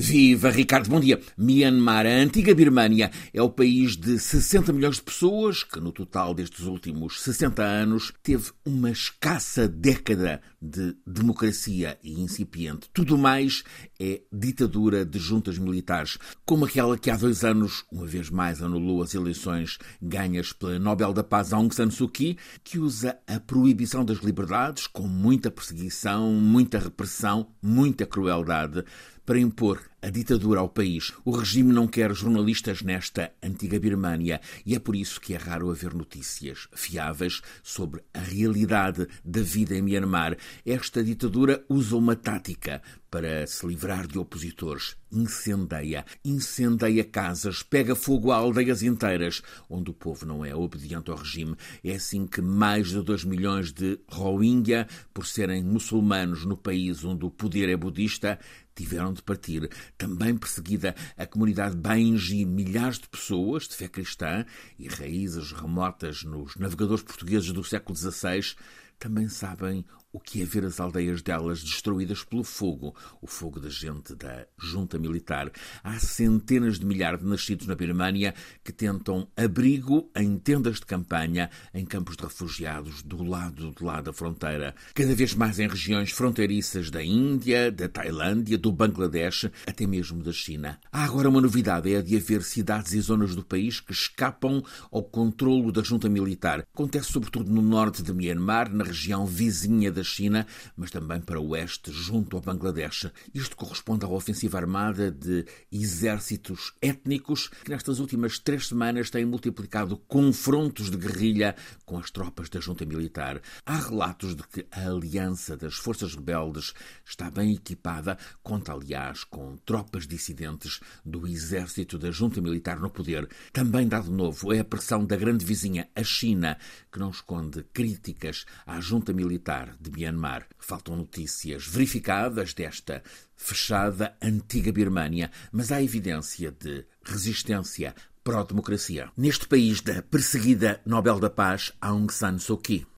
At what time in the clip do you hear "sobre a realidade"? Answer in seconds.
37.62-39.06